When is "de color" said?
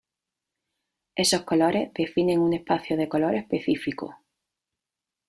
2.97-3.35